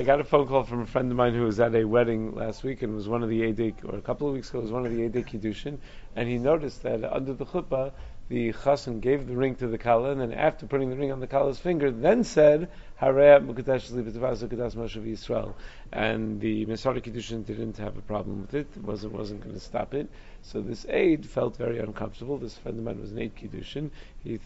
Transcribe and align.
I 0.00 0.02
got 0.02 0.18
a 0.18 0.24
phone 0.24 0.48
call 0.48 0.62
from 0.62 0.80
a 0.80 0.86
friend 0.86 1.10
of 1.10 1.16
mine 1.18 1.34
who 1.34 1.42
was 1.42 1.60
at 1.60 1.74
a 1.74 1.84
wedding 1.84 2.34
last 2.34 2.64
week 2.64 2.80
and 2.80 2.94
was 2.94 3.06
one 3.06 3.22
of 3.22 3.28
the 3.28 3.42
Edik, 3.42 3.84
or 3.84 3.98
a 3.98 4.00
couple 4.00 4.28
of 4.28 4.32
weeks 4.32 4.48
ago 4.48 4.60
was 4.60 4.72
one 4.72 4.86
of 4.86 4.92
the 4.92 5.06
Edik 5.06 5.26
Kiddushin, 5.26 5.76
and 6.16 6.26
he 6.26 6.38
noticed 6.38 6.84
that 6.84 7.04
under 7.04 7.34
the 7.34 7.44
chuppah, 7.44 7.92
the 8.30 8.54
chassan 8.54 9.02
gave 9.02 9.26
the 9.26 9.36
ring 9.36 9.56
to 9.56 9.66
the 9.66 9.76
kala, 9.76 10.12
and 10.12 10.22
then 10.22 10.32
after 10.32 10.64
putting 10.64 10.88
the 10.88 10.96
ring 10.96 11.12
on 11.12 11.20
the 11.20 11.26
kala's 11.26 11.58
finger, 11.58 11.90
then 11.90 12.24
said, 12.24 12.70
Harei 12.98 13.46
Mukadesh 13.46 13.90
Moshe 13.90 15.04
Yisrael. 15.04 15.52
And 15.92 16.40
the 16.40 16.64
Mesader 16.64 17.02
Kiddushin 17.02 17.44
didn't 17.44 17.76
have 17.76 17.98
a 17.98 18.00
problem 18.00 18.40
with 18.40 18.54
it, 18.54 18.68
wasn't, 18.82 19.12
wasn't 19.12 19.42
going 19.42 19.52
to 19.52 19.60
stop 19.60 19.92
it. 19.92 20.08
So 20.40 20.62
this 20.62 20.86
aide 20.88 21.26
felt 21.26 21.58
very 21.58 21.78
uncomfortable. 21.78 22.38
This 22.38 22.56
friend 22.56 22.78
of 22.78 22.84
mine 22.86 23.02
was 23.02 23.12
an 23.12 23.18
aide 23.18 23.36
Kiddushin. 23.36 23.90
He 24.24 24.30
th- 24.30 24.40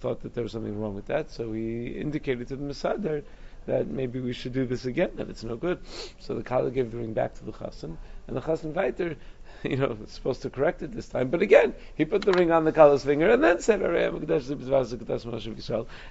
thought 0.00 0.20
that 0.20 0.34
there 0.34 0.42
was 0.42 0.52
something 0.52 0.78
wrong 0.78 0.94
with 0.94 1.06
that, 1.06 1.30
so 1.30 1.50
he 1.54 1.86
indicated 1.86 2.48
to 2.48 2.56
the 2.56 2.64
Mesader 2.64 3.22
that 3.68 3.86
maybe 3.86 4.20
we 4.20 4.32
should 4.32 4.52
do 4.52 4.66
this 4.66 4.84
again, 4.84 5.12
that 5.16 5.30
it's 5.30 5.44
no 5.44 5.56
good. 5.56 5.78
So 6.18 6.34
the 6.34 6.42
Kala 6.42 6.70
gave 6.70 6.90
the 6.90 6.98
ring 6.98 7.12
back 7.12 7.34
to 7.34 7.44
the 7.44 7.52
Chassan, 7.52 7.96
and 8.26 8.36
the 8.36 8.40
Chassan 8.40 8.74
weiter 8.74 9.16
you 9.64 9.76
know, 9.76 9.96
supposed 10.06 10.42
to 10.42 10.50
correct 10.50 10.82
it 10.82 10.92
this 10.92 11.08
time. 11.08 11.28
But 11.28 11.42
again, 11.42 11.74
he 11.94 12.04
put 12.04 12.24
the 12.24 12.32
ring 12.32 12.52
on 12.52 12.64
the 12.64 12.72
Kala's 12.72 13.04
finger 13.04 13.30
and 13.30 13.42
then 13.42 13.60
said, 13.60 13.82
and 13.82 13.96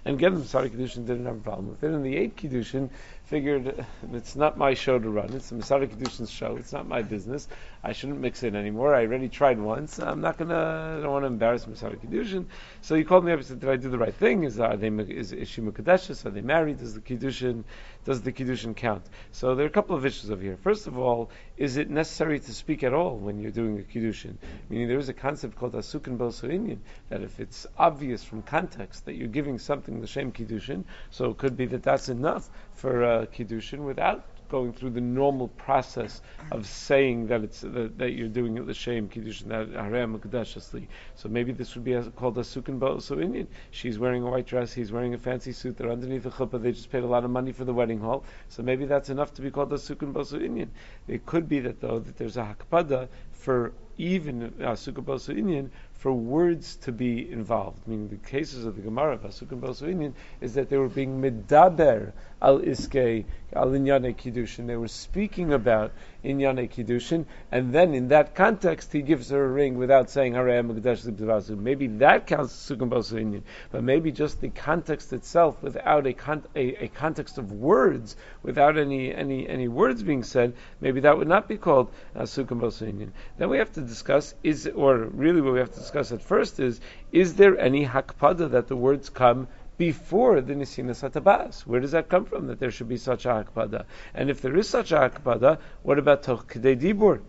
again, 0.06 0.44
sorry, 0.44 0.70
Kiddushin 0.70 1.06
didn't 1.06 1.26
have 1.26 1.38
a 1.38 1.40
problem 1.40 1.70
with 1.70 1.84
it. 1.84 1.92
And 1.92 2.06
the 2.06 2.16
eighth 2.18 2.36
Kiddushin 2.36 2.90
figured 3.28 3.86
it's 4.14 4.38
not 4.38 4.58
my 4.58 4.74
show 4.74 4.98
to 4.98 5.10
run. 5.10 5.34
It's 5.34 5.50
the 5.50 5.56
Mesader 5.56 5.88
Kiddushin's 5.88 6.32
show. 6.32 6.56
It's 6.56 6.72
not 6.72 6.88
my 6.88 7.02
business. 7.02 7.48
I 7.84 7.92
shouldn't 7.92 8.20
mix 8.20 8.44
it 8.44 8.56
anymore. 8.56 8.96
I 8.96 9.02
already 9.06 9.28
tried 9.28 9.60
once. 9.60 10.00
I'm 10.00 10.22
not 10.22 10.38
gonna. 10.38 10.98
I 10.98 11.02
don't 11.02 11.12
want 11.12 11.24
to 11.24 11.28
embarrass 11.28 11.66
Mesader 11.66 11.98
Kiddushin. 11.98 12.46
So 12.82 12.96
he 12.96 13.04
called 13.04 13.26
me 13.26 13.34
up 13.34 13.40
and 13.40 13.48
said, 13.48 13.60
"Did 13.60 13.70
I 13.70 13.76
do 13.76 13.90
the 13.90 13.98
right 13.98 14.14
thing? 14.14 14.44
Is 14.44 14.60
are 14.60 14.78
they 14.78 14.88
is, 14.88 15.34
is 15.34 15.50
she 15.50 15.62
Mukadeshis? 15.62 16.26
Are 16.26 16.30
they 16.30 16.42
married? 16.42 16.80
Does 16.80 16.94
the 16.94 17.02
Kiddushin 17.02 17.66
does 18.06 18.22
the 18.22 18.32
Kiddushin 18.32 18.76
count?" 18.76 19.06
So 19.34 19.56
there 19.56 19.66
are 19.66 19.70
a 19.70 19.72
couple 19.72 19.96
of 19.98 20.06
issues 20.06 20.32
over 20.32 20.42
here. 20.42 20.58
First 20.58 20.88
of 20.88 20.98
all, 20.98 21.30
is 21.58 21.76
it 21.76 21.90
necessary 21.90 22.40
to 22.40 22.54
speak 22.54 22.84
at 22.84 22.94
all 22.94 23.18
when 23.18 23.40
you're 23.40 23.52
doing 23.52 23.78
a 23.80 23.82
Kiddushin? 23.82 24.36
Meaning 24.70 24.88
there 24.88 25.00
is 25.00 25.10
a 25.10 25.14
concept 25.14 25.58
called 25.58 25.74
Asukin 25.74 26.18
Bosuinian 26.18 26.80
that 27.10 27.22
if 27.22 27.42
it's 27.42 27.68
obvious 27.78 28.24
from 28.24 28.42
context 28.42 29.06
that 29.06 29.16
you're 29.16 29.28
giving 29.28 29.60
something 29.60 30.00
the 30.00 30.08
same 30.08 30.32
Kiddushin, 30.32 30.86
so 31.12 31.32
it 31.32 31.38
could 31.38 31.58
be 31.58 31.66
that 31.66 31.84
that's 31.84 32.08
enough 32.08 32.50
for 32.74 33.04
uh, 33.04 33.17
Kiddushin 33.26 33.80
without 33.80 34.26
going 34.50 34.74
through 34.74 34.92
the 34.92 35.02
normal 35.02 35.50
process 35.50 36.22
of 36.52 36.66
saying 36.66 37.28
that 37.28 37.44
it's 37.44 37.62
that, 37.62 37.98
that 37.98 38.12
you're 38.12 38.28
doing 38.28 38.58
it 38.58 38.66
l'shem 38.66 39.10
kiddushin 39.10 39.48
that 39.48 39.68
harem 39.70 40.18
mekadeshasli. 40.18 40.88
So 41.16 41.30
maybe 41.30 41.52
this 41.52 41.76
would 41.76 41.84
be 41.84 41.94
a, 41.94 42.04
called 42.04 42.38
a 42.38 42.42
sukkah 42.42 43.02
so 43.02 43.20
Indian. 43.20 43.48
She's 43.72 44.00
wearing 44.00 44.24
a 44.24 44.30
white 44.30 44.46
dress, 44.46 44.74
he's 44.74 44.92
wearing 44.92 45.14
a 45.14 45.18
fancy 45.18 45.52
suit. 45.52 45.78
They're 45.78 45.92
underneath 45.92 46.24
the 46.24 46.30
chuppah. 46.32 46.62
They 46.62 46.72
just 46.72 46.92
paid 46.92 47.04
a 47.04 47.08
lot 47.08 47.24
of 47.24 47.32
money 47.32 47.52
for 47.52 47.66
the 47.66 47.74
wedding 47.74 48.00
hall. 48.00 48.24
So 48.50 48.64
maybe 48.64 48.86
that's 48.86 49.10
enough 49.10 49.34
to 49.36 49.42
be 49.42 49.52
called 49.52 49.72
a 49.74 49.78
sukkah 49.78 50.26
so 50.26 50.38
Indian. 50.38 50.72
It 51.08 51.26
could 51.26 51.50
be 51.50 51.60
that 51.62 51.82
though 51.82 52.00
that 52.00 52.18
there's 52.18 52.38
a 52.38 52.56
hakpada 52.56 53.10
for 53.32 53.74
even 53.98 54.44
a 54.60 54.72
sukkah 54.74 55.38
Indian 55.38 55.72
for 55.98 56.14
words 56.14 56.76
to 56.78 56.92
be 56.92 57.30
involved. 57.32 57.88
Meaning 57.88 58.10
the 58.10 58.18
cases 58.18 58.66
of 58.66 58.76
the 58.76 58.82
Gemara 58.82 59.18
Asukim 59.18 59.60
Bosuinian 59.60 60.14
is 60.42 60.54
that 60.54 60.70
they 60.70 60.78
were 60.78 60.90
being 60.90 61.22
medaber 61.22 62.14
al 62.42 62.60
iske 62.60 63.26
al 63.54 63.68
inyane 63.70 64.16
kiddushin. 64.16 64.68
They 64.68 64.76
were 64.76 64.88
speaking 64.88 65.54
about 65.54 65.92
inyane 66.24 66.70
kiddushin, 66.70 67.26
and 67.52 67.74
then 67.74 67.96
in 67.96 68.10
that 68.10 68.36
context 68.36 68.94
he 68.94 69.02
gives 69.02 69.30
her 69.30 69.44
a 69.44 69.48
ring 69.48 69.78
without 69.78 70.10
saying 70.10 70.34
magdash 70.34 71.58
Maybe 71.58 71.88
that 71.88 72.28
counts 72.28 72.54
as 72.72 72.78
Asukim 72.78 72.90
Bosuinian, 72.90 73.42
but 73.72 73.84
maybe 73.84 74.12
just 74.12 74.40
the 74.42 74.50
context 74.50 75.14
itself 75.14 75.62
without 75.64 76.06
a, 76.06 76.14
con- 76.14 76.46
a, 76.56 76.86
a, 76.86 76.88
context 76.90 77.38
of 77.38 77.52
words, 77.52 78.16
without 78.44 78.78
any 78.78 79.14
any 79.14 79.48
any 79.48 79.68
words 79.68 80.04
being 80.04 80.24
said, 80.24 80.54
maybe 80.80 81.00
that 81.02 81.18
would 81.18 81.28
not 81.28 81.48
be 81.48 81.58
called 81.58 81.92
uh, 82.16 82.22
Asukim 82.22 82.60
Bosuinian. 82.60 83.10
Then 83.38 83.50
we 83.50 83.58
have 83.58 83.74
to 83.74 83.82
discuss 83.82 84.36
is 84.44 84.68
or 84.68 84.98
really 84.98 85.42
what 85.42 85.54
we 85.54 85.60
have 85.60 85.74
to 85.74 85.80
discuss 85.80 85.97
at 85.98 86.22
first 86.22 86.60
is, 86.60 86.80
is 87.12 87.36
there 87.36 87.58
any 87.58 87.86
hakpada 87.86 88.50
that 88.52 88.68
the 88.68 88.76
words 88.76 89.10
come 89.10 89.48
before 89.78 90.42
the 90.42 90.54
Nisina 90.54 90.92
Hatabas? 90.92 91.62
Where 91.62 91.80
does 91.80 91.92
that 91.92 92.10
come 92.10 92.26
from, 92.26 92.48
that 92.48 92.60
there 92.60 92.72
should 92.72 92.90
be 92.90 92.98
such 92.98 93.26
a 93.26 93.30
hakpada? 93.30 93.86
And 94.14 94.30
if 94.30 94.42
there 94.42 94.58
is 94.58 94.68
such 94.70 94.92
a 94.92 94.96
hakpada, 94.96 95.60
what 95.84 96.00
about 96.00 96.24
Toch 96.24 96.48
Dibur? 96.54 97.22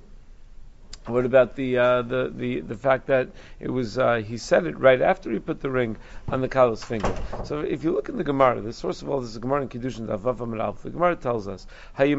What 1.09 1.25
about 1.25 1.57
the, 1.57 1.79
uh, 1.79 2.03
the, 2.03 2.31
the, 2.35 2.61
the 2.61 2.77
fact 2.77 3.07
that 3.07 3.29
it 3.59 3.71
was, 3.71 3.99
uh, 3.99 4.17
he 4.17 4.37
said 4.37 4.67
it 4.67 4.79
right 4.79 5.01
after 5.01 5.33
he 5.33 5.39
put 5.39 5.63
the 5.63 5.71
ring 5.71 5.97
on 6.29 6.43
the 6.43 6.49
Kala's 6.49 6.85
finger? 6.85 7.17
So 7.45 7.61
if 7.61 7.83
you 7.83 7.93
look 7.93 8.11
in 8.11 8.19
the 8.19 8.25
Gemara, 8.25 8.61
the 8.61 8.75
source 8.75 9.01
of 9.01 9.09
all 9.09 9.21
this 9.21 9.31
is 9.31 9.35
the 9.35 9.41
Gemara 9.41 9.63
in 9.63 9.71
Kiddushin, 9.71 10.07
the 10.07 10.19
The 10.19 10.91
Gemara 10.91 11.17
tells 11.17 11.49
us, 11.49 11.67
If 11.99 12.11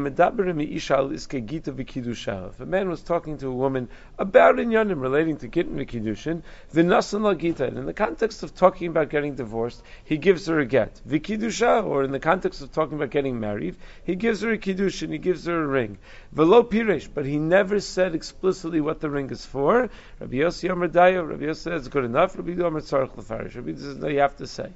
a 2.60 2.66
man 2.66 2.88
was 2.88 3.02
talking 3.02 3.38
to 3.38 3.46
a 3.46 3.54
woman 3.54 3.88
about 4.18 4.56
Inyanim 4.56 5.00
relating 5.00 5.36
to 5.36 5.46
Gittin 5.46 5.78
Kiddushin, 5.86 6.42
V'nasan 6.74 7.22
la 7.22 7.34
Gita, 7.34 7.66
and 7.66 7.78
in 7.78 7.86
the 7.86 7.92
context 7.92 8.42
of 8.42 8.56
talking 8.56 8.88
about 8.88 9.10
getting 9.10 9.36
divorced, 9.36 9.84
he 10.04 10.16
gives 10.16 10.46
her 10.46 10.58
a 10.58 10.66
get. 10.66 11.00
V'kiddusha, 11.08 11.84
or 11.84 12.02
in 12.02 12.10
the 12.10 12.18
context 12.18 12.60
of 12.60 12.72
talking 12.72 12.96
about 12.96 13.10
getting 13.10 13.38
married, 13.38 13.76
he 14.04 14.16
gives 14.16 14.40
her 14.40 14.50
a 14.50 14.58
Kiddushin, 14.58 15.12
he 15.12 15.18
gives 15.18 15.46
her 15.46 15.62
a 15.62 15.66
ring. 15.66 15.98
V'lo 16.34 16.68
Piresh, 16.68 17.08
but 17.12 17.24
he 17.24 17.38
never 17.38 17.78
said 17.78 18.16
explicitly 18.16 18.79
what 18.80 19.00
the 19.00 19.10
ring 19.10 19.30
is 19.30 19.44
for. 19.44 19.88
Rabbi 20.18 20.36
Yossi 20.36 20.68
Yomer 20.68 20.88
Dayo, 20.88 21.28
Rabbi 21.28 21.44
Yossi 21.44 21.56
says 21.56 21.88
good 21.88 22.04
enough. 22.04 22.36
Rabbi 22.36 22.52
Yomer 22.52 22.80
Tzarech 22.80 23.14
Lefarish. 23.16 23.54
Rabbi 23.56 23.74
says 23.74 23.96
no, 23.96 24.08
you 24.08 24.20
have 24.20 24.36
to 24.36 24.46
say. 24.46 24.70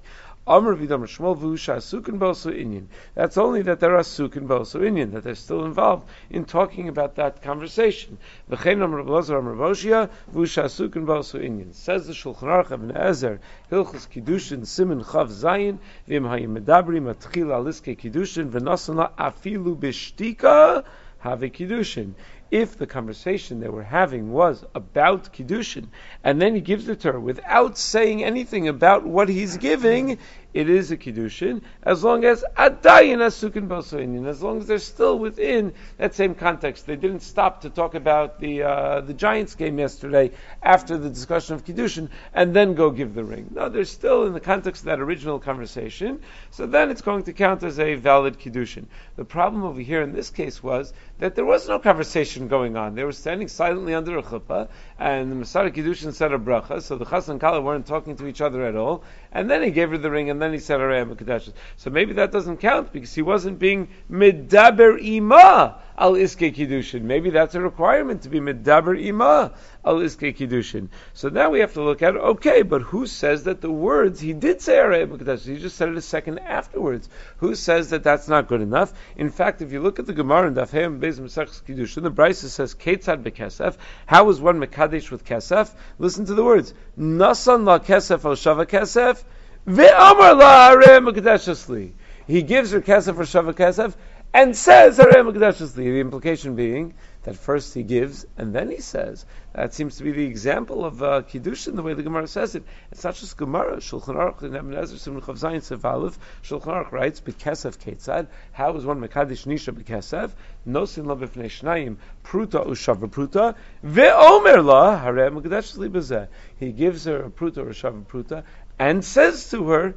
Amr 0.46 0.76
Vidomer 0.76 1.06
Shmuel 1.06 1.38
Vusha 1.38 1.76
Sukin 1.76 2.18
Bosu 2.18 2.52
Inyan. 2.52 2.84
That's 3.14 3.38
only 3.38 3.62
that 3.62 3.80
there 3.80 3.96
are 3.96 4.02
Sukin 4.02 4.46
Bosu 4.46 4.82
Inyan, 4.82 5.12
that 5.12 5.24
they're 5.24 5.34
still 5.34 5.64
involved 5.64 6.06
in 6.28 6.44
talking 6.44 6.88
about 6.88 7.14
that 7.14 7.40
conversation. 7.40 8.18
V'chein 8.50 8.82
Amr 8.82 9.04
Blazer 9.04 9.38
Amr 9.38 9.54
Voshia 9.54 10.10
Vusha 10.34 10.64
Sukin 10.64 11.06
Bosu 11.06 11.42
Inyan. 11.42 11.72
Says 11.72 12.06
the 12.06 12.12
Shulchan 12.12 12.42
Aruch 12.42 12.72
Even 12.72 12.90
HaEzer 12.90 13.38
Hilchus 13.72 14.06
Kiddushin 14.06 14.66
Simin 14.66 15.02
Chav 15.02 15.28
Zayin 15.28 15.78
V'im 16.06 16.28
Hayim 16.28 16.58
Medabri 16.58 17.00
Matchil 17.00 17.46
Aliske 17.46 17.98
Kiddushin 17.98 18.50
V'nosana 18.50 19.12
Afilu 19.12 19.74
Bishtika 19.74 20.84
Have 21.20 21.40
Kiddushin 21.40 22.12
if 22.54 22.78
the 22.78 22.86
conversation 22.86 23.58
they 23.58 23.68
were 23.68 23.82
having 23.82 24.30
was 24.30 24.64
about 24.76 25.32
Kiddushin, 25.32 25.88
and 26.22 26.40
then 26.40 26.54
he 26.54 26.60
gives 26.60 26.86
it 26.86 27.00
to 27.00 27.10
her 27.10 27.18
without 27.18 27.76
saying 27.76 28.22
anything 28.22 28.68
about 28.68 29.04
what 29.04 29.28
he's 29.28 29.56
giving, 29.56 30.18
it 30.54 30.70
is 30.70 30.90
a 30.90 30.96
kiddushin 30.96 31.62
as 31.82 32.02
long 32.02 32.24
as 32.24 32.44
adayin 32.56 33.18
asukin 33.18 33.68
bosoinin, 33.68 34.26
as 34.26 34.42
long 34.42 34.58
as 34.58 34.66
they're 34.66 34.78
still 34.78 35.18
within 35.18 35.74
that 35.98 36.14
same 36.14 36.34
context. 36.34 36.86
They 36.86 36.96
didn't 36.96 37.20
stop 37.20 37.62
to 37.62 37.70
talk 37.70 37.94
about 37.94 38.40
the 38.40 38.62
uh, 38.62 39.00
the 39.02 39.14
Giants 39.14 39.54
game 39.56 39.78
yesterday 39.78 40.30
after 40.62 40.96
the 40.96 41.10
discussion 41.10 41.56
of 41.56 41.64
kiddushin 41.64 42.08
and 42.32 42.54
then 42.54 42.74
go 42.74 42.90
give 42.90 43.14
the 43.14 43.24
ring. 43.24 43.50
No, 43.52 43.68
they're 43.68 43.84
still 43.84 44.26
in 44.26 44.32
the 44.32 44.40
context 44.40 44.82
of 44.82 44.86
that 44.86 45.00
original 45.00 45.38
conversation. 45.38 46.20
So 46.50 46.66
then 46.66 46.90
it's 46.90 47.02
going 47.02 47.24
to 47.24 47.32
count 47.32 47.62
as 47.64 47.78
a 47.78 47.96
valid 47.96 48.38
kiddushin. 48.38 48.86
The 49.16 49.24
problem 49.24 49.64
over 49.64 49.80
here 49.80 50.02
in 50.02 50.12
this 50.12 50.30
case 50.30 50.62
was 50.62 50.92
that 51.18 51.34
there 51.34 51.44
was 51.44 51.68
no 51.68 51.78
conversation 51.78 52.48
going 52.48 52.76
on. 52.76 52.94
They 52.94 53.04
were 53.04 53.12
standing 53.12 53.48
silently 53.48 53.94
under 53.94 54.18
a 54.18 54.22
chuppah, 54.22 54.68
and 54.98 55.30
the 55.30 55.36
Mesader 55.36 55.72
Kiddushin 55.72 56.12
said 56.12 56.32
a 56.32 56.38
bracha, 56.38 56.82
so 56.82 56.96
the 56.96 57.04
Chas 57.04 57.28
and 57.28 57.40
Kala 57.40 57.60
weren't 57.60 57.86
talking 57.86 58.16
to 58.16 58.26
each 58.26 58.40
other 58.40 58.64
at 58.66 58.76
all, 58.76 59.04
and 59.32 59.50
then 59.50 59.62
he 59.62 59.70
gave 59.70 59.90
her 59.90 59.98
the 59.98 60.10
ring, 60.10 60.30
and 60.30 60.42
then 60.44 60.52
he 60.52 60.58
said 60.58 60.78
Arayim 60.78 61.16
Kadashas. 61.16 61.54
So 61.76 61.90
maybe 61.90 62.12
that 62.14 62.30
doesn't 62.30 62.58
count 62.58 62.92
because 62.92 63.14
he 63.14 63.22
wasn't 63.22 63.58
being 63.58 63.88
Midaber 64.10 65.02
Ima 65.02 65.80
al 65.96 66.12
Iske 66.12 66.54
Kiddushin. 66.54 67.02
Maybe 67.02 67.30
that's 67.30 67.54
a 67.54 67.60
requirement 67.60 68.22
to 68.22 68.28
be 68.28 68.40
Midaber 68.40 69.00
Ima 69.00 69.52
al 69.84 69.96
Iske 69.96 70.36
Kiddushin. 70.36 70.88
So 71.14 71.30
now 71.30 71.50
we 71.50 71.60
have 71.60 71.72
to 71.74 71.82
look 71.82 72.02
at, 72.02 72.14
okay, 72.14 72.62
but 72.62 72.82
who 72.82 73.06
says 73.06 73.44
that 73.44 73.62
the 73.62 73.70
words, 73.70 74.20
he 74.20 74.34
did 74.34 74.60
say 74.60 74.74
Arayim 74.74 75.16
Kadashas, 75.16 75.46
he 75.46 75.58
just 75.58 75.76
said 75.76 75.88
it 75.88 75.96
a 75.96 76.02
second 76.02 76.40
afterwards. 76.40 77.08
Who 77.38 77.54
says 77.54 77.90
that 77.90 78.02
that's 78.02 78.28
not 78.28 78.46
good 78.46 78.60
enough? 78.60 78.92
In 79.16 79.30
fact, 79.30 79.62
if 79.62 79.72
you 79.72 79.80
look 79.80 79.98
at 79.98 80.06
the 80.06 80.12
Gemara 80.12 80.48
in 80.48 80.54
Dafheim 80.54 81.00
Bez 81.00 81.18
Mesachs 81.18 81.62
Kiddushin, 81.62 82.02
the 82.02 82.10
Brisa 82.10 82.48
says, 82.48 82.74
Ketzad 82.74 83.22
Bekesef, 83.22 83.76
how 84.04 84.28
is 84.28 84.40
one 84.40 84.60
Mekadesh 84.60 85.10
with 85.10 85.24
Kesef? 85.24 85.72
Listen 85.98 86.26
to 86.26 86.34
the 86.34 86.44
words, 86.44 86.74
Nasan 86.98 87.64
la 87.64 87.78
Kesef 87.78 88.24
al 88.24 88.32
Shava 88.32 88.66
Kesef, 88.66 89.22
Ve'amar 89.66 90.36
la 90.38 90.70
harei 90.70 91.92
He 92.26 92.42
gives 92.42 92.72
her 92.72 92.82
kesef 92.82 93.14
for 93.14 93.22
shava 93.22 93.54
kesef 93.54 93.94
and 94.34 94.54
says 94.54 94.98
harei 94.98 95.74
The 95.74 96.00
implication 96.00 96.54
being 96.54 96.94
that 97.22 97.36
first 97.36 97.72
he 97.72 97.82
gives 97.82 98.26
and 98.36 98.54
then 98.54 98.70
he 98.70 98.80
says. 98.80 99.24
That 99.54 99.72
seems 99.72 99.96
to 99.96 100.02
be 100.02 100.12
the 100.12 100.24
example 100.24 100.84
of 100.84 101.02
uh, 101.02 101.22
kiddushin, 101.22 101.76
the 101.76 101.82
way 101.82 101.94
the 101.94 102.02
Gemara 102.02 102.26
says 102.26 102.54
it. 102.54 102.64
It's 102.90 103.04
not 103.04 103.14
just 103.14 103.36
Gemara. 103.36 103.76
Shulchan 103.76 104.16
Aruch 104.16 104.42
in 104.42 104.48
Even 104.48 104.70
HaEzer 104.72 104.98
Simon 104.98 105.22
Zayin 105.22 105.62
Sevalif. 105.62 106.18
Shulchan 106.42 106.66
Aruch 106.66 106.92
writes 106.92 107.20
bekesef 107.20 107.78
ketzad. 107.78 108.26
How 108.52 108.76
is 108.76 108.84
one 108.84 109.00
mekadesh 109.00 109.46
nisha 109.46 109.72
bekesef? 109.72 110.32
Nosin 110.68 111.06
lo 111.06 111.16
b'fnei 111.16 111.46
shnayim 111.46 111.96
pruta 112.22 112.66
ushava 112.66 113.08
pruta 113.08 113.54
ve'omer 113.82 114.62
la 114.62 115.00
harei 115.00 115.30
mekadesh 115.30 115.78
li 115.78 116.26
He 116.58 116.72
gives 116.72 117.04
her 117.04 117.22
a 117.22 117.30
pruta 117.30 117.58
or 117.58 117.70
a 117.70 117.72
shava 117.72 118.04
pruta 118.04 118.42
and 118.78 119.04
says 119.04 119.50
to 119.50 119.68
her. 119.70 119.94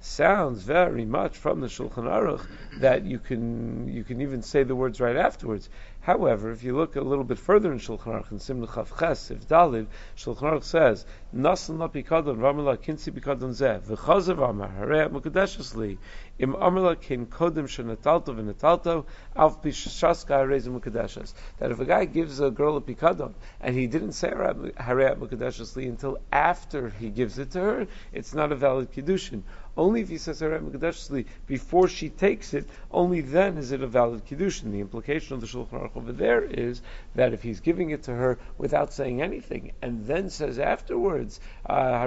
Sounds 0.00 0.62
very 0.62 1.04
much 1.04 1.36
from 1.36 1.60
the 1.60 1.66
Shulchan 1.68 2.04
Aruch 2.04 2.46
that 2.80 3.04
you 3.04 3.18
can 3.18 3.88
you 3.88 4.04
can 4.04 4.20
even 4.20 4.42
say 4.42 4.62
the 4.62 4.76
words 4.76 5.00
right 5.00 5.16
afterwards. 5.16 5.68
However, 6.04 6.50
if 6.50 6.62
you 6.62 6.76
look 6.76 6.96
a 6.96 7.00
little 7.00 7.24
bit 7.24 7.38
further 7.38 7.72
in 7.72 7.78
Shulchan 7.78 8.12
Aruch 8.12 8.30
in 8.30 8.38
Simon 8.38 8.66
Chav 8.66 8.98
Ches, 8.98 9.30
if 9.30 9.48
Dalid, 9.48 9.86
Shulchan 10.14 10.52
Aruch 10.52 10.62
says, 10.62 11.06
"Nasan 11.34 11.78
la 11.78 11.88
pikadon, 11.88 12.36
ramela 12.36 12.76
kinsi 12.76 13.10
pikadon 13.10 13.52
zeh, 13.54 13.80
v'chazav 13.80 14.46
amar 14.46 14.68
harei 14.68 15.08
mukadeshes 15.08 15.74
li, 15.74 15.98
im 16.38 16.52
kin 17.00 17.24
kodim 17.24 17.64
shenatalto 17.64 18.34
v'natalto, 18.36 19.06
alf 19.34 19.62
pishaska 19.62 20.44
harei 20.44 20.60
mukadeshes." 20.68 21.32
That 21.56 21.70
if 21.70 21.80
a 21.80 21.86
guy 21.86 22.04
gives 22.04 22.38
a 22.38 22.50
girl 22.50 22.76
a 22.76 22.82
pikadon 22.82 23.32
and 23.62 23.74
he 23.74 23.86
didn't 23.86 24.12
say 24.12 24.28
harei 24.28 25.16
mukadeshes 25.16 25.74
li 25.74 25.86
until 25.88 26.18
after 26.30 26.90
he 26.90 27.08
gives 27.08 27.38
it 27.38 27.50
to 27.52 27.60
her, 27.60 27.86
it's 28.12 28.34
not 28.34 28.52
a 28.52 28.56
valid 28.56 28.92
kiddushin. 28.92 29.42
Only 29.76 30.02
if 30.02 30.08
he 30.08 30.18
says 30.18 30.40
Harei 30.40 31.26
before 31.46 31.88
she 31.88 32.08
takes 32.08 32.54
it, 32.54 32.64
only 32.92 33.20
then 33.20 33.58
is 33.58 33.72
it 33.72 33.82
a 33.82 33.86
valid 33.88 34.24
Kiddushin. 34.24 34.70
The 34.70 34.80
implication 34.80 35.34
of 35.34 35.40
the 35.40 35.48
Shulchan 35.48 35.70
Aruch 35.70 35.96
over 35.96 36.12
there 36.12 36.42
is 36.44 36.80
that 37.16 37.32
if 37.32 37.42
he's 37.42 37.58
giving 37.58 37.90
it 37.90 38.04
to 38.04 38.14
her 38.14 38.38
without 38.56 38.92
saying 38.92 39.20
anything, 39.20 39.72
and 39.82 40.06
then 40.06 40.30
says 40.30 40.60
afterwards, 40.60 41.40
uh, 41.66 42.06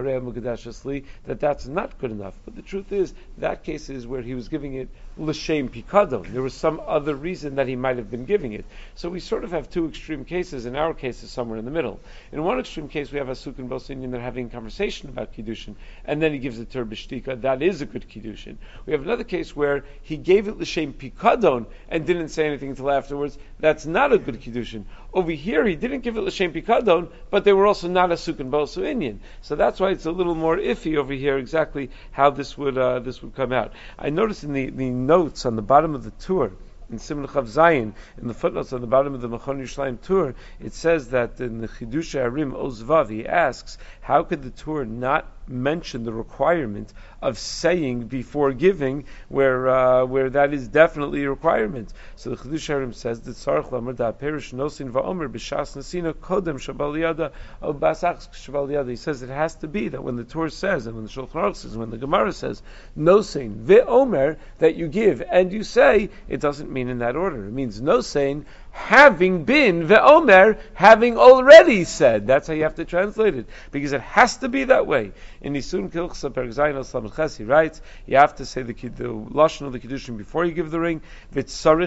that 1.26 1.40
that's 1.40 1.68
not 1.68 1.98
good 2.00 2.12
enough. 2.12 2.36
But 2.46 2.56
the 2.56 2.62
truth 2.62 2.92
is, 2.92 3.14
that 3.38 3.64
case 3.64 3.90
is 3.90 4.08
where 4.08 4.22
he 4.22 4.34
was 4.34 4.48
giving 4.48 4.76
it 4.76 4.88
l'shem 5.20 5.70
pikadon. 5.70 6.32
There 6.32 6.42
was 6.42 6.54
some 6.54 6.82
other 6.86 7.16
reason 7.16 7.56
that 7.56 7.68
he 7.68 7.76
might 7.76 7.98
have 7.98 8.10
been 8.10 8.26
giving 8.26 8.54
it. 8.54 8.66
So 8.96 9.10
we 9.10 9.20
sort 9.20 9.44
of 9.44 9.52
have 9.52 9.70
two 9.70 9.88
extreme 9.88 10.26
cases. 10.26 10.66
In 10.66 10.76
our 10.76 10.94
case, 10.94 11.24
is 11.24 11.32
somewhere 11.32 11.60
in 11.60 11.66
the 11.66 11.72
middle. 11.72 12.00
In 12.32 12.44
one 12.44 12.60
extreme 12.60 12.90
case, 12.90 13.12
we 13.12 13.18
have 13.18 13.30
a 13.30 13.36
Suk 13.36 13.58
and 13.60 13.70
Bosinian 13.70 14.12
that 14.12 14.18
are 14.18 14.22
having 14.22 14.48
a 14.48 14.50
conversation 14.50 15.10
about 15.10 15.34
kiddushin, 15.34 15.76
and 16.06 16.22
then 16.22 16.32
he 16.32 16.40
gives 16.40 16.60
it 16.60 16.72
to 16.72 16.80
her. 16.80 17.36
That 17.36 17.62
is 17.62 17.82
a 17.82 17.86
good 17.86 18.08
kiddushin. 18.10 18.58
We 18.86 18.94
have 18.94 19.04
another 19.04 19.24
case 19.24 19.56
where 19.56 19.86
he 20.02 20.18
gave 20.18 20.48
it 20.48 20.58
l'shem 20.58 20.94
pikadon 20.94 21.66
and 21.90 22.06
didn't 22.06 22.30
say 22.30 22.48
anything 22.48 22.70
until 22.70 22.92
afterwards. 22.92 23.38
That's 23.60 23.86
not 23.86 24.14
a 24.14 24.18
good 24.18 24.42
kiddushin. 24.42 24.86
Over 25.14 25.32
here, 25.32 25.66
he 25.66 25.76
didn't 25.76 26.02
give 26.02 26.18
it 26.18 26.22
l'shem 26.22 26.54
pikadon, 26.54 27.10
but 27.30 27.44
they 27.44 27.54
were 27.54 27.66
also 27.66 27.88
not 27.88 28.12
a 28.12 28.18
Suk 28.18 28.40
and 28.40 28.52
Bosinian. 28.52 29.20
So 29.42 29.56
that's 29.56 29.80
why 29.80 29.92
it's 29.92 30.06
a 30.06 30.12
little 30.12 30.36
more 30.36 30.58
iffy 30.58 30.98
over 30.98 31.14
here 31.14 31.38
exactly 31.38 31.90
how 32.12 32.30
this 32.30 32.58
would 32.58 32.78
uh, 32.78 33.00
this 33.00 33.22
would 33.22 33.36
come 33.36 33.52
out. 33.52 33.74
I 33.98 34.10
noticed 34.10 34.44
in 34.44 34.54
the, 34.54 34.70
the 34.70 34.90
notes 35.08 35.46
on 35.46 35.56
the 35.56 35.62
bottom 35.62 35.96
of 35.96 36.04
the 36.04 36.12
Tur, 36.12 36.52
in 36.92 37.00
Simon 37.00 37.28
Chav 37.28 37.48
Zayin, 37.48 37.94
in 38.22 38.28
the 38.28 38.34
footnotes 38.34 38.74
on 38.74 38.82
the 38.82 38.88
bottom 38.88 39.14
of 39.16 39.22
the 39.22 39.30
Machon 39.30 39.60
Yerushalayim 39.60 40.02
Tur, 40.02 40.36
it 40.60 40.74
says 40.74 41.10
that 41.10 41.40
in 41.40 41.62
the 41.62 41.68
Chidush 41.68 42.14
Arim 42.20 42.52
Ozvav, 42.52 43.10
he 43.10 43.26
asks, 43.26 43.78
how 44.02 44.24
could 44.24 44.44
the 44.44 44.52
Tur 44.52 44.86
not 44.86 45.26
mention 45.48 46.04
the 46.04 46.14
requirement 46.14 46.94
of 47.22 47.38
saying 47.38 48.08
before 48.08 48.54
giving, 48.54 49.06
where 49.30 49.70
uh, 49.70 50.06
where 50.06 50.30
that 50.30 50.54
is 50.54 50.68
definitely 50.68 51.24
a 51.24 51.30
requirement. 51.30 51.94
So 52.16 52.32
the 52.32 52.36
Chidush 52.36 52.68
Harim 52.68 52.94
says 52.94 53.22
that 53.22 53.32
Tzarich 53.32 53.72
Lamar 53.72 53.94
Da 53.94 54.12
Perish 54.12 54.52
Nosin 54.52 54.92
Va'omer 54.92 55.28
B'Shas 55.28 55.76
Nasina 55.76 56.14
Kodem 56.14 56.56
Shabaliyada 56.56 57.32
O 57.62 57.74
Basach 57.74 58.30
Shabaliyada. 58.30 58.90
He 58.90 58.96
says 58.96 59.24
it 59.24 59.30
has 59.30 59.56
to 59.56 59.68
be 59.68 59.90
that 59.90 60.04
when 60.04 60.16
the 60.16 60.24
Torah 60.24 60.52
says 60.52 60.88
and 60.88 60.96
when 60.96 61.06
the 61.06 61.12
Shulchan 61.12 61.32
Aruch 61.32 61.56
says, 61.56 61.76
when 61.76 61.90
the 61.90 61.98
Gemara 61.98 62.32
says 62.32 62.62
Nosin 62.98 63.66
Ve'omer 63.66 64.38
that 64.60 64.76
you 64.76 64.88
give 64.88 65.22
and 65.22 65.52
you 65.52 65.64
say, 65.64 66.10
it 66.28 66.40
doesn't 66.40 66.72
mean 66.72 66.90
in 66.90 67.00
that 67.00 67.16
order. 67.16 67.46
It 67.46 67.54
means 67.54 67.82
Nosin 67.82 68.46
having 68.78 69.44
been 69.44 69.88
ve'omer, 69.88 70.60
having 70.76 71.18
already 71.18 71.84
said. 71.84 72.28
That's 72.28 72.48
how 72.48 72.54
you 72.54 72.64
have 72.64 72.76
to 72.76 72.86
translate 72.86 73.36
it, 73.36 73.48
because 73.72 73.92
it 73.92 74.02
has 74.02 74.38
to 74.38 74.50
be 74.50 74.66
that 74.66 74.86
way. 74.86 75.14
In 75.42 75.54
Nisun 75.54 75.92
Kilchsa 75.92 76.32
Pergzayin 76.32 76.76
al 76.76 77.30
he 77.30 77.44
writes, 77.44 77.82
you 78.06 78.18
have 78.18 78.36
to 78.36 78.46
say 78.46 78.64
the, 78.64 78.74
the 78.74 79.06
lashon 79.06 79.68
of 79.68 79.74
the 79.74 79.80
kiddushin 79.80 80.18
before 80.18 80.46
you 80.46 80.52
give 80.52 80.72
the 80.72 80.80
ring. 80.80 81.02
Lizar 81.34 81.78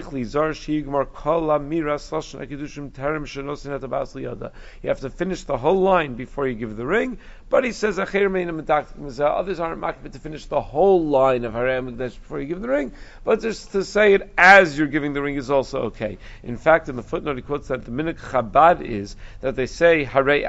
liyada. 4.13 4.51
You 4.81 4.89
have 4.89 4.99
to 5.01 5.09
finish 5.09 5.43
the 5.43 5.57
whole 5.57 5.81
line 5.81 6.15
before 6.15 6.47
you 6.47 6.55
give 6.55 6.77
the 6.77 6.85
ring. 6.85 7.17
But 7.49 7.65
he 7.65 7.73
says 7.73 7.99
others 7.99 9.59
aren't 9.59 9.81
makbid 9.81 10.13
to 10.13 10.19
finish 10.19 10.45
the 10.45 10.61
whole 10.61 11.05
line 11.05 11.43
of 11.43 11.53
Harei 11.53 11.97
before 11.97 12.39
you 12.39 12.47
give 12.47 12.61
the 12.61 12.69
ring, 12.69 12.93
but 13.23 13.41
just 13.41 13.71
to 13.73 13.83
say 13.83 14.13
it 14.13 14.31
as 14.37 14.77
you're 14.77 14.87
giving 14.87 15.13
the 15.13 15.21
ring 15.21 15.35
is 15.35 15.49
also 15.49 15.83
okay. 15.83 16.17
In 16.43 16.57
fact, 16.57 16.87
in 16.87 16.95
the 16.95 17.03
footnote 17.03 17.35
he 17.35 17.41
quotes 17.41 17.67
that 17.67 17.83
the 17.83 17.91
minhag 17.91 18.19
Chabad 18.19 18.81
is 18.81 19.15
that 19.41 19.55
they 19.55 19.65
say 19.65 20.05
Harei 20.05 20.45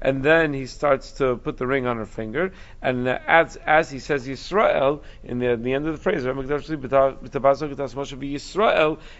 and 0.00 0.22
then 0.22 0.52
he 0.52 0.66
starts 0.66 1.12
to 1.12 1.36
put 1.36 1.56
the 1.56 1.66
ring 1.66 1.86
on 1.86 1.96
her 1.96 2.06
finger, 2.06 2.37
and 2.80 3.08
as, 3.08 3.56
as 3.56 3.90
he 3.90 3.98
says 3.98 4.26
Yisrael 4.26 5.02
in 5.24 5.38
the, 5.38 5.56
the 5.56 5.72
end 5.72 5.86
of 5.86 5.96
the 5.96 6.02
phrase, 6.02 6.24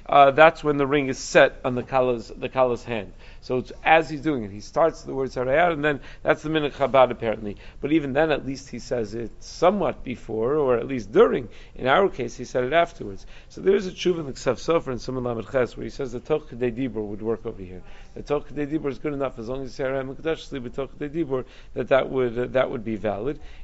uh, 0.06 0.31
that's 0.31 0.65
when 0.65 0.76
the 0.76 0.87
ring 0.87 1.09
is 1.09 1.19
set 1.19 1.61
on 1.65 1.75
the 1.75 1.82
Kala's, 1.82 2.29
the 2.29 2.49
Kala's 2.49 2.85
hand. 2.85 3.12
So 3.41 3.59
it's 3.59 3.73
as 3.85 4.11
he's 4.11 4.20
doing 4.20 4.44
it, 4.44 4.50
he 4.50 4.61
starts 4.61 5.03
the 5.03 5.15
word 5.15 5.31
Sarayat, 5.31 5.73
and 5.73 5.85
then 5.85 6.00
that's 6.23 6.43
the 6.43 6.50
minhag 6.50 6.73
Chabad 6.73 7.11
apparently. 7.11 7.56
But 7.81 7.93
even 7.93 8.12
then, 8.12 8.31
at 8.31 8.44
least 8.44 8.69
he 8.69 8.79
says 8.79 9.15
it 9.15 9.31
somewhat 9.43 10.05
before, 10.05 10.56
or 10.56 10.76
at 10.76 10.87
least 10.87 11.12
during. 11.12 11.49
In 11.75 11.87
our 11.87 12.09
case, 12.09 12.37
he 12.37 12.44
said 12.44 12.64
it 12.64 12.73
afterwards. 12.73 13.26
So 13.49 13.61
there 13.61 13.75
is 13.75 13.87
a 13.87 13.93
tshuva 13.93 14.21
in 14.21 14.26
the 14.26 14.32
Ksav 14.32 14.56
Sofer 14.56 14.88
and 14.88 15.00
Simon 15.00 15.25
Lamed 15.25 15.50
Ches 15.50 15.76
where 15.76 15.85
he 15.85 15.91
says 15.91 16.12
the 16.12 16.21
Toch 16.21 16.50
Dibur 16.50 17.06
would 17.06 17.23
work 17.23 17.47
over 17.47 17.62
here. 17.62 17.82
The 18.14 18.23
Toch 18.23 18.49
Dibur 18.49 18.91
is 18.91 18.99
good 18.99 19.12
enough 19.12 19.38
as 19.38 19.49
long 19.49 19.62
as 19.62 19.69
you 19.69 19.73
say 19.73 19.85
Aram 19.85 20.14
Mekadosh 20.14 20.41
Sleep 20.41 20.75
Toch 20.75 20.99
Dibur 20.99 21.44
that 21.75 21.88
that 21.88 22.11
would 22.11 22.38
uh, 22.38 22.47
that 22.49 22.71
would 22.71 22.85
be 22.85 22.97
valid. 22.97 23.08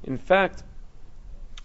In 0.05 0.17
fact. 0.19 0.63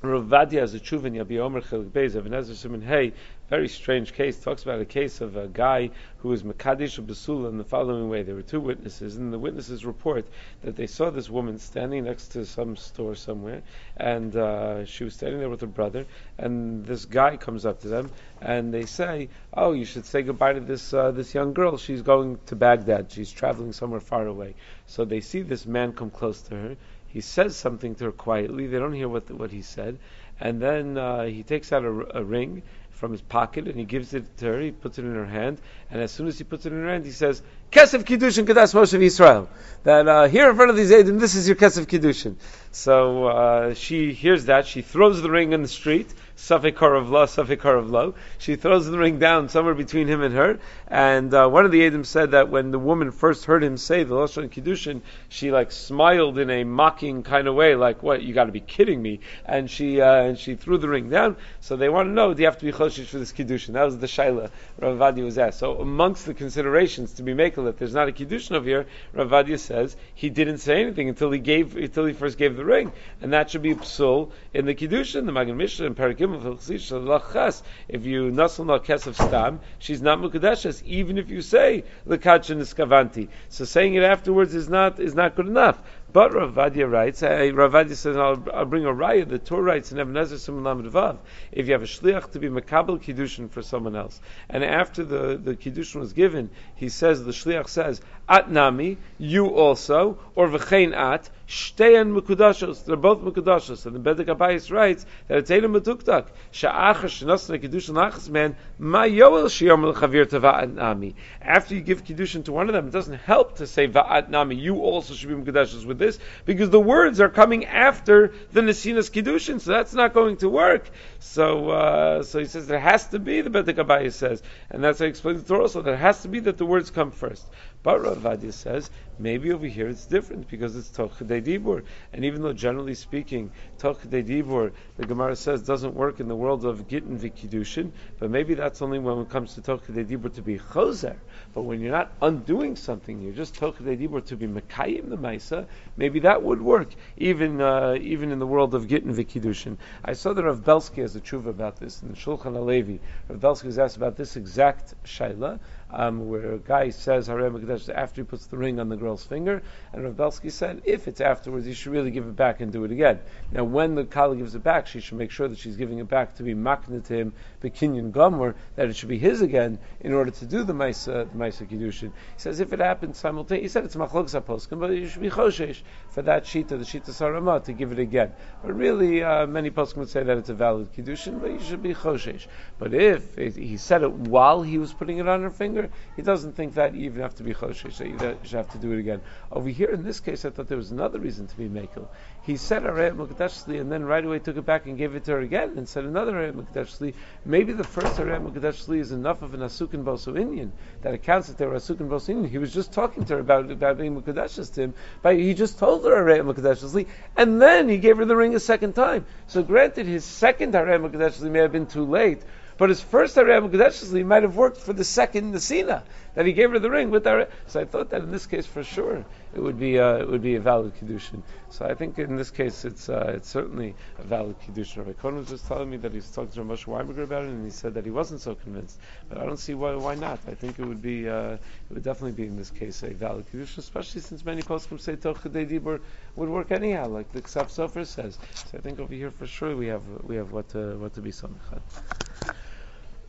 Rav 0.02 0.24
Ovadia 0.24 0.62
has 0.62 0.74
a 0.74 0.80
tshuva 0.80 1.08
in 1.08 1.14
Yabia 1.16 1.40
Omer 1.40 1.60
Chelik 1.60 1.90
Beis 1.90 2.16
of 2.16 2.26
Ezer 2.26 2.56
Simon 2.56 2.82
Hey 2.82 3.12
very 3.50 3.68
strange 3.68 4.14
case. 4.14 4.40
Talks 4.40 4.62
about 4.62 4.80
a 4.80 4.86
case 4.86 5.22
of 5.22 5.36
a 5.36 5.48
guy 5.48 5.90
who 6.20 6.30
was 6.30 6.44
Makadish 6.44 7.00
Basula 7.04 7.50
in 7.50 7.58
the 7.58 7.64
following 7.64 8.08
way. 8.08 8.22
There 8.22 8.36
were 8.36 8.44
two 8.44 8.60
witnesses, 8.60 9.18
and 9.18 9.34
the 9.34 9.40
witnesses 9.40 9.86
report 9.86 10.28
that 10.62 10.76
they 10.76 10.86
saw 10.86 11.10
this 11.10 11.30
woman 11.30 11.58
standing 11.58 12.04
next 12.04 12.28
to 12.30 12.46
some 12.46 12.76
store 12.76 13.16
somewhere, 13.16 13.64
and 13.98 14.36
uh, 14.36 14.86
she 14.86 15.04
was 15.04 15.16
standing 15.16 15.40
there 15.40 15.50
with 15.50 15.62
her 15.62 15.68
brother, 15.68 16.06
and 16.38 16.86
this 16.86 17.06
guy 17.06 17.38
comes 17.38 17.66
up 17.66 17.82
to 17.82 17.88
them, 17.88 18.12
and 18.40 18.72
they 18.72 18.86
say, 18.86 19.30
"Oh, 19.52 19.72
you 19.74 19.86
should 19.86 20.06
say 20.06 20.22
goodbye 20.22 20.54
to 20.54 20.60
this 20.60 20.94
uh, 20.94 21.10
this 21.10 21.34
young 21.34 21.54
girl. 21.54 21.78
She's 21.78 22.04
going 22.04 22.38
to 22.46 22.56
Baghdad. 22.56 23.12
She's 23.12 23.32
traveling 23.32 23.74
somewhere 23.74 24.00
far 24.00 24.28
away." 24.28 24.54
So 24.86 25.06
they 25.06 25.22
see 25.22 25.42
this 25.42 25.66
man 25.66 25.94
come 25.94 26.12
close 26.12 26.42
to 26.44 26.56
her. 26.56 26.78
He 27.10 27.22
says 27.22 27.56
something 27.56 27.96
to 27.96 28.06
her 28.06 28.12
quietly. 28.12 28.68
They 28.68 28.80
don't 28.80 28.94
hear 28.94 29.10
what 29.10 29.28
the, 29.28 29.36
what 29.36 29.52
he 29.52 29.62
said, 29.62 29.98
and 30.40 30.62
then 30.62 30.98
uh, 30.98 31.24
he 31.24 31.44
takes 31.44 31.74
out 31.74 31.84
a, 31.84 32.18
a 32.20 32.24
ring 32.24 32.62
from 33.00 33.14
his 33.14 33.22
pocket 33.22 33.66
and 33.66 33.76
he 33.76 33.86
gives 33.86 34.14
it 34.14 34.38
to 34.38 34.46
her. 34.46 34.60
He 34.60 34.72
puts 34.72 35.00
it 35.00 35.06
in 35.06 35.16
her 35.16 35.26
hand, 35.26 35.60
and 35.90 36.02
as 36.02 36.12
soon 36.12 36.28
as 36.28 36.38
he 36.38 36.44
puts 36.44 36.66
it 36.66 36.74
in 36.74 36.80
her 36.80 36.90
hand, 36.90 37.06
he 37.06 37.12
says, 37.12 37.42
"Kesef 37.72 38.04
kiddushin 38.04 38.46
kadas 38.46 38.74
Moshe 38.74 39.02
Israel." 39.02 39.50
That 39.84 40.08
uh, 40.08 40.28
here 40.28 40.50
in 40.50 40.56
front 40.56 40.70
of 40.70 40.78
these 40.78 40.92
Eidim, 40.92 41.20
this 41.20 41.36
is 41.36 41.48
your 41.48 41.56
kesef 41.56 41.86
kiddushin. 41.86 42.36
So 42.72 43.28
uh, 43.28 43.74
she 43.74 44.14
hears 44.14 44.46
that. 44.46 44.68
She 44.68 44.82
throws 44.82 45.22
the 45.22 45.32
ring 45.32 45.54
in 45.54 45.62
the 45.62 45.68
street. 45.68 46.14
Safek 46.40 46.82
of 46.98 47.12
Lo, 47.12 47.26
Safek 47.26 47.66
of 47.66 47.90
Lo. 47.90 48.16
She 48.38 48.56
throws 48.56 48.88
the 48.88 48.98
ring 48.98 49.20
down 49.20 49.50
somewhere 49.50 49.76
between 49.76 50.08
him 50.08 50.22
and 50.22 50.34
her. 50.34 50.58
And 50.88 51.34
uh, 51.34 51.48
one 51.48 51.66
of 51.66 51.72
the 51.72 51.86
Adam 51.86 52.06
said 52.06 52.32
that 52.32 52.50
when 52.50 52.72
the 52.72 52.80
woman 52.80 53.12
first 53.12 53.46
heard 53.46 53.62
him 53.62 53.76
say 53.76 54.04
the 54.04 54.16
Lashon 54.16 54.50
Kiddushin, 54.50 55.02
she 55.28 55.52
like 55.52 55.72
smiled 55.72 56.40
in 56.40 56.50
a 56.50 56.64
mocking 56.64 57.24
kind 57.24 57.48
of 57.48 57.56
way, 57.56 57.76
like, 57.76 58.02
"What? 58.02 58.24
You 58.24 58.34
got 58.34 58.46
to 58.46 58.54
be 58.54 58.62
kidding 58.62 59.02
me!" 59.02 59.20
And 59.46 59.70
she 59.70 60.00
uh, 60.02 60.24
and 60.24 60.40
she 60.40 60.56
threw 60.56 60.78
the 60.78 60.88
ring 60.88 61.10
down. 61.10 61.36
So 61.60 61.76
they 61.76 61.90
want 61.90 62.08
to 62.08 62.14
know: 62.14 62.34
Do 62.34 62.42
you 62.42 62.48
have 62.48 62.58
to 62.58 62.66
be 62.66 62.72
choshish 62.72 63.08
for 63.08 63.20
this 63.20 63.34
Kiddushin? 63.34 63.74
That 63.74 63.84
was 63.84 63.98
the 63.98 64.08
shaila 64.08 64.50
Ravadi 64.82 65.24
was 65.24 65.38
asked. 65.38 65.60
So 65.60 65.80
amongst 65.80 66.26
the 66.26 66.34
considerations 66.34 67.14
to 67.14 67.24
be 67.24 67.34
making 67.34 67.66
that 67.66 67.78
there's 67.78 67.94
not 67.94 68.08
a 68.08 68.14
Kiddushin 68.14 68.54
over 68.54 68.66
here, 68.66 68.88
Ravadia 69.14 69.60
says 69.60 69.98
he 70.16 70.30
didn't 70.30 70.60
say 70.60 70.82
anything 70.82 71.10
until 71.10 71.32
he 71.32 71.40
gave 71.40 71.76
until 71.76 72.06
he 72.06 72.14
first 72.14 72.38
gave 72.38 72.56
the 72.56 72.66
ring, 72.66 72.94
and 73.22 73.34
that 73.34 73.52
should 73.52 73.62
be 73.62 73.76
psul 73.76 74.32
in 74.54 74.66
the 74.66 74.74
Kiddushin, 74.74 75.26
the 75.26 75.34
Magen 75.34 75.58
Mishnah 75.58 75.86
and 75.86 75.96
Parakim 75.98 76.29
if 76.34 78.06
you 78.06 78.32
nasal 78.32 78.66
na 78.66 78.80
kesef 78.80 79.16
stam, 79.16 79.60
she's 79.80 80.02
not 80.02 80.20
mukadeshes, 80.20 80.84
even 80.84 81.18
if 81.18 81.30
you 81.30 81.42
say 81.42 81.84
lekachin 82.08 82.60
iskavanti. 82.60 83.28
So 83.50 83.66
saying 83.66 83.96
it 83.96 84.04
afterwards 84.04 84.56
is 84.56 84.70
not 84.70 85.00
is 85.00 85.16
not 85.16 85.36
good 85.36 85.48
enough. 85.48 85.82
But 86.12 86.32
Ravadia 86.32 86.92
writes, 86.92 87.22
uh, 87.22 87.28
Ravadia 87.28 87.96
says, 87.96 88.18
I'll, 88.18 88.44
I'll, 88.52 88.66
bring 88.66 88.84
a 88.84 88.90
raya. 88.90 89.30
The 89.30 89.38
Torah 89.38 89.62
writes 89.62 89.92
in 89.92 90.00
Even 90.00 90.14
HaEzer 90.16 90.40
Simon 90.40 90.90
Vav, 90.90 91.18
if 91.52 91.68
you 91.68 91.74
have 91.74 91.84
a 91.84 91.86
shliach 91.86 92.32
to 92.32 92.40
be 92.40 92.50
makabel 92.50 93.00
kiddushin 93.00 93.48
for 93.48 93.62
someone 93.62 93.96
else, 93.96 94.20
and 94.50 94.64
after 94.64 95.04
the, 95.04 95.38
the 95.38 95.56
kiddushin 95.56 96.00
was 96.00 96.14
given, 96.14 96.50
he 96.76 96.90
says, 96.90 97.24
the 97.24 97.32
shliach 97.32 97.68
says, 97.68 98.02
at 98.28 98.50
nami, 98.50 98.98
you 99.20 99.50
also, 99.50 100.18
or 100.34 100.48
v'chein 100.48 100.96
at, 100.96 101.30
Shteyan 101.50 102.14
Mukudashos. 102.14 102.86
They're 102.86 102.96
both 102.96 103.22
Mukudashos. 103.22 103.88
And 103.88 103.96
the 103.96 104.00
Bedek 104.00 104.28
HaBayis 104.28 104.72
writes 104.72 105.08
that 105.28 105.40
it's 105.40 105.50
Eilim 105.50 105.76
Matuktak. 105.76 106.28
Sha'achar 106.54 107.06
Shenosna 107.06 107.60
Kedushin 107.60 107.96
Lachas 107.96 108.30
man, 108.30 108.56
Ma 108.78 109.02
Yoel 109.06 109.46
Shiyom 109.46 109.92
Chavir 109.96 110.26
Tava'at 110.26 110.72
Nami. 110.76 111.16
After 111.42 111.74
you 111.74 111.82
give 111.82 112.06
Kedushin 112.06 112.46
to 112.46 112.52
one 112.52 112.70
of 112.70 112.74
them, 112.74 112.90
it 112.90 112.92
doesn't 112.92 113.18
help 113.18 113.58
to 113.58 113.66
say 113.66 113.88
Va'at 113.88 114.30
Nami. 114.30 114.58
You 114.58 114.76
also 114.76 115.16
should 115.16 115.30
be 115.30 115.52
Mukudashos 115.52 115.86
with 115.86 115.98
this, 115.98 116.20
because 116.46 116.70
the 116.70 116.80
words 116.80 117.20
are 117.20 117.30
coming 117.30 117.66
after 117.66 118.32
the 118.52 118.62
Nesinas 118.62 119.10
Kedushin, 119.10 119.60
so 119.60 119.72
that's 119.72 119.96
not 119.96 120.14
going 120.14 120.38
to 120.38 120.50
work. 120.50 120.88
So, 121.18 121.72
uh, 121.72 122.22
so 122.22 122.38
he 122.38 122.46
says 122.46 122.68
there 122.68 122.80
has 122.80 123.08
to 123.08 123.18
be, 123.18 123.42
the 123.42 123.50
Bedek 123.50 123.84
HaBayis 123.84 124.14
says, 124.14 124.44
and 124.70 124.84
that's 124.84 125.00
how 125.00 125.06
he 125.06 125.10
explains 125.10 125.42
the 125.42 125.48
Torah 125.48 125.64
also, 125.64 125.82
there 125.82 125.98
has 125.98 126.22
to 126.22 126.28
be 126.28 126.42
that 126.42 126.60
the 126.60 126.66
words 126.68 126.92
come 126.92 127.10
first. 127.10 127.44
But 127.82 128.02
Rav 128.02 128.54
says 128.54 128.90
maybe 129.18 129.54
over 129.54 129.66
here 129.66 129.88
it's 129.88 130.06
different 130.06 130.50
because 130.50 130.76
it's 130.76 130.90
Tochidei 130.90 131.42
Dibur, 131.42 131.84
and 132.12 132.26
even 132.26 132.42
though 132.42 132.52
generally 132.52 132.94
speaking 132.94 133.52
Tochidei 133.78 134.26
Dibur, 134.26 134.72
the 134.98 135.06
Gemara 135.06 135.36
says 135.36 135.62
doesn't 135.62 135.94
work 135.94 136.20
in 136.20 136.28
the 136.28 136.36
world 136.36 136.66
of 136.66 136.90
Gittin 136.90 137.18
Vikidushin, 137.18 137.92
but 138.20 138.30
maybe 138.30 138.54
that's 138.54 138.82
only 138.82 139.00
when 139.00 139.20
it 139.20 139.30
comes 139.30 139.56
to 139.56 139.62
Tochidei 139.62 140.06
Dibur 140.06 140.34
to 140.36 140.42
be 140.42 140.58
Choser. 140.58 141.16
But 141.54 141.62
when 141.62 141.80
you're 141.80 141.92
not 141.94 142.12
undoing 142.22 142.76
something, 142.76 143.22
you're 143.22 143.34
just 143.34 143.56
Tochidei 143.56 143.98
Dibur 143.98 144.26
to 144.26 144.36
be 144.36 144.48
Mekayim 144.48 145.10
the 145.10 145.18
Maisa, 145.18 145.66
maybe 145.96 146.20
that 146.20 146.44
would 146.44 146.62
work 146.62 146.94
even 147.16 147.62
uh, 147.62 147.98
even 148.00 148.32
in 148.32 148.40
the 148.40 148.48
world 148.48 148.76
of 148.76 148.88
Gittin 148.90 149.14
Vikidushin. 149.14 149.78
I 150.04 150.14
saw 150.14 150.34
that 150.34 150.44
Rav 150.44 150.66
Belsky 150.66 151.00
has 151.02 151.16
a 151.16 151.22
tshuva 151.22 151.48
about 151.48 151.78
this 151.78 152.02
in 152.02 152.10
the 152.10 152.16
Shulchan 152.16 152.56
HaLevi. 152.56 153.00
Rav 153.30 153.40
Belsky 153.40 153.68
was 153.68 153.80
asked 153.80 153.96
about 153.96 154.18
this 154.18 154.36
exact 154.36 154.96
shaila 155.06 155.60
um, 155.92 156.30
where 156.30 156.54
a 156.54 156.60
guy 156.60 156.90
says 156.90 157.30
After 157.70 158.22
he 158.22 158.26
puts 158.26 158.48
the 158.48 158.58
ring 158.58 158.80
on 158.80 158.90
the 158.90 158.98
girl's 158.98 159.24
finger, 159.24 159.62
and 159.94 160.04
Rav 160.04 160.18
Belsky 160.18 160.50
said 160.50 160.82
if 160.86 161.08
it's 161.08 161.22
afterwards, 161.22 161.68
you 161.68 161.74
should 161.74 161.92
really 161.92 162.12
give 162.12 162.26
it 162.26 162.36
back 162.36 162.62
and 162.62 162.72
do 162.72 162.84
it 162.84 162.92
again. 162.92 163.20
Now, 163.52 163.64
when 163.64 163.96
the 163.96 164.06
Kala 164.06 164.36
gives 164.36 164.56
it 164.56 164.64
back, 164.64 164.88
she 164.88 165.00
should 165.00 165.18
make 165.18 165.32
sure 165.32 165.48
that 165.48 165.58
she's 165.58 165.76
giving 165.76 166.00
it 166.00 166.08
back 166.08 166.36
to 166.36 166.44
be 166.44 166.54
makna 166.54 167.06
to 167.06 167.14
him, 167.14 167.34
Bekinyan 167.62 168.12
Gomer, 168.12 168.56
that 168.76 168.90
it 168.90 168.96
should 168.96 169.10
be 169.10 169.20
his 169.20 169.42
again 169.42 169.80
in 170.00 170.14
order 170.14 170.32
to 170.32 170.46
do 170.46 170.64
the 170.64 170.74
Maisa, 170.74 171.32
the 171.32 171.38
Maisa 171.38 171.68
Kiddushin. 171.68 172.12
He 172.12 172.38
says 172.38 172.60
if 172.60 172.74
it 172.74 172.80
happens 172.80 173.18
simultaneously, 173.18 173.64
he 173.64 173.70
said 173.70 173.86
it's 173.86 173.96
Machlok 173.96 174.30
Zaposkim, 174.30 174.80
but 174.80 174.92
you 174.92 175.08
should 175.08 175.22
be 175.22 175.30
Choshesh 175.30 175.82
for 176.10 176.22
that 176.24 176.44
Shita, 176.44 176.70
the 176.70 176.78
Shita 176.78 177.10
Sarama, 177.10 177.64
to 177.64 177.74
give 177.74 177.92
it 177.92 178.00
again. 178.00 178.32
But 178.64 178.74
really, 178.76 179.24
uh, 179.24 179.46
many 179.46 179.70
poskim 179.70 179.98
would 179.98 180.10
say 180.10 180.24
that 180.24 180.38
it's 180.38 180.50
a 180.50 180.54
valid 180.54 180.94
Kiddushin, 180.94 181.40
but 181.40 181.52
you 181.52 181.60
should 181.60 181.84
be 181.84 181.94
Choshesh. 181.94 182.48
But 182.78 182.94
if 182.94 183.38
it, 183.38 183.56
he 183.56 183.78
said 183.78 184.04
it 184.04 184.12
while 184.12 184.62
he 184.62 184.78
was 184.78 184.94
putting 184.94 185.18
it 185.18 185.28
on 185.28 185.42
her 185.42 185.50
finger, 185.50 185.90
he 186.16 186.22
doesn't 186.22 186.54
think 186.54 186.76
that 186.76 186.96
you 186.96 187.06
even 187.06 187.22
have 187.22 187.36
to 187.36 187.44
be 187.44 187.54
so 187.60 188.04
you 188.04 188.18
should 188.44 188.52
have 188.52 188.72
to 188.72 188.78
do 188.78 188.92
it 188.94 189.00
again. 189.00 189.22
Over 189.52 189.70
here, 189.70 189.90
in 189.90 190.04
this 190.04 190.20
case, 190.20 190.46
I 190.46 190.50
thought 190.50 190.68
there 190.68 190.78
was 190.78 190.92
another 190.92 191.20
reason 191.20 191.48
to 191.48 191.58
be 191.58 191.68
mekel. 191.68 192.08
He 192.42 192.58
said 192.58 192.84
Arayat 192.84 193.16
Mukadashli 193.16 193.80
and 193.80 193.92
then 193.92 194.06
right 194.06 194.24
away 194.24 194.40
took 194.40 194.58
it 194.58 194.66
back 194.66 194.86
and 194.86 194.98
gave 194.98 195.16
it 195.16 195.26
to 195.26 195.32
her 195.32 195.40
again 195.40 195.74
and 195.78 195.88
said 195.88 196.06
another 196.06 196.34
Arayat 196.34 196.54
Mukadashli. 196.54 197.14
Maybe 197.46 197.74
the 197.74 197.84
first 197.84 198.18
Arayat 198.18 198.42
Mukadashli 198.42 199.00
is 199.00 199.12
enough 199.12 199.42
of 199.42 199.54
an 199.54 199.60
Asukin 199.60 200.04
Bosu 200.04 200.40
Indian 200.40 200.72
that 201.02 201.14
accounts 201.14 201.48
that 201.48 201.58
they 201.58 201.66
were 201.66 201.76
Asukin 201.76 202.08
Bosu 202.08 202.30
Indian. 202.30 202.50
He 202.50 202.58
was 202.58 202.74
just 202.74 202.94
talking 202.94 203.26
to 203.26 203.34
her 203.34 203.40
about, 203.40 203.70
about 203.70 203.98
being 203.98 204.20
Mukadashis 204.20 204.74
to 204.76 204.84
him, 204.84 204.94
but 205.22 205.36
he 205.36 205.54
just 205.54 205.78
told 205.78 206.06
her 206.06 206.12
Arayat 206.12 206.46
Mukadashli 206.46 207.08
and 207.36 207.62
then 207.62 207.90
he 207.90 207.98
gave 207.98 208.18
her 208.18 208.26
the 208.26 208.36
ring 208.36 208.56
a 208.56 208.60
second 208.60 208.94
time. 208.94 209.26
So 209.48 209.64
granted, 209.64 210.06
his 210.08 210.24
second 210.24 210.74
Arayat 210.74 211.12
Mukadashli 211.12 211.52
may 211.52 211.60
have 211.60 211.72
been 211.72 211.88
too 211.88 212.06
late, 212.06 212.42
but 212.80 212.88
his 212.88 213.02
first 213.02 213.36
Harem 213.36 213.70
Kedeshli 213.70 214.26
might 214.26 214.44
have 214.44 214.56
worked 214.56 214.78
for 214.78 214.94
the 214.94 215.04
second 215.04 215.54
Nesina 215.54 216.02
that 216.34 216.46
he 216.46 216.54
gave 216.54 216.72
her 216.72 216.80
the 216.80 216.90
ring 216.90 217.12
with 217.12 217.26
her. 217.26 217.50
So 217.68 217.82
I 217.82 217.86
thought 217.86 218.10
that 218.12 218.22
in 218.22 218.32
this 218.32 218.46
case, 218.46 218.66
for 218.66 218.84
sure, 218.86 219.26
it 219.54 219.60
would 219.60 219.78
be 219.78 220.00
uh, 220.00 220.20
it 220.20 220.30
would 220.30 220.42
be 220.42 220.56
a 220.56 220.62
valid 220.62 220.94
kiddushin. 220.96 221.44
So 221.70 221.86
I 221.86 221.94
think 221.94 222.18
in 222.18 222.38
this 222.38 222.52
case, 222.52 222.86
it's 222.86 223.10
uh, 223.10 223.34
it's 223.36 223.50
certainly 223.50 223.96
a 224.18 224.24
valid 224.24 224.56
kiddushin. 224.62 224.98
Rabbi 225.00 225.14
Cohen 225.14 225.36
was 225.36 225.50
just 225.50 225.68
telling 225.68 225.90
me 225.90 225.98
that 225.98 226.12
he 226.14 226.20
was 226.20 226.32
talking 226.32 226.52
to 226.52 226.62
Moshe 226.62 226.86
Weinberger 226.86 227.24
about 227.24 227.44
it, 227.44 227.50
and 227.50 227.66
he 227.66 227.70
said 227.70 227.94
that 227.96 228.06
he 228.06 228.12
wasn't 228.12 228.40
so 228.40 228.56
convinced. 228.56 228.98
But 229.28 229.40
I 229.40 229.46
don't 229.46 229.60
see 229.60 229.74
why 229.74 229.96
why 229.96 230.16
not. 230.16 230.40
I 230.48 230.54
think 230.54 230.80
it 230.80 230.86
would 230.86 231.02
be 231.02 231.28
uh, 231.28 231.54
it 231.54 231.60
would 231.90 232.04
definitely 232.04 232.38
be 232.42 232.48
in 232.48 232.56
this 232.56 232.70
case 232.70 233.04
a 233.04 233.10
valid 233.10 233.46
kiddushin, 233.52 233.80
especially 233.80 234.22
since 234.22 234.46
many 234.46 234.62
poskim 234.62 235.02
say 235.02 235.18
Tochadei 235.18 235.68
Dibur 235.70 236.00
would 236.38 236.48
work 236.48 236.72
anyhow, 236.72 237.08
like 237.08 237.30
the 237.34 237.42
Ksav 237.42 237.68
Sofer 237.68 238.06
says. 238.06 238.38
So 238.54 238.78
I 238.78 238.82
think 238.82 239.00
over 239.00 239.14
here 239.14 239.32
for 239.32 239.48
sure 239.48 239.76
we 239.76 239.88
have 239.88 240.04
we 240.24 240.38
have 240.38 240.54
what 240.54 240.70
to, 240.70 240.98
what 240.98 241.14
to 241.16 241.22
be 241.22 241.32
samichat. 241.32 241.82